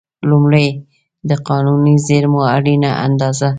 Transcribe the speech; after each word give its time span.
لومړی: 0.29 0.67
د 1.29 1.31
قانوني 1.47 1.95
زېرمو 2.07 2.41
اړینه 2.55 2.91
اندازه. 3.05 3.47